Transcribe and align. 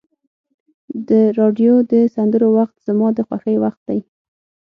د 1.07 1.09
راډیو 1.39 1.73
د 1.91 1.93
سندرو 2.15 2.47
وخت 2.57 2.75
زما 2.87 3.07
د 3.17 3.19
خوښۍ 3.27 3.55
وخت 3.63 3.81
دی. 3.89 3.99